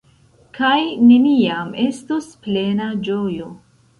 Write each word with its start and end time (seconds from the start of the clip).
Kaj 0.59 0.79
neniam 1.09 1.69
estos 1.83 2.31
plena 2.47 2.91
ĝojo. 3.09 3.53